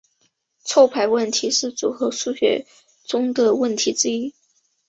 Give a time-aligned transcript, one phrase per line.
[0.63, 2.65] 错排问题是组合数学
[3.05, 4.33] 中的问题之一。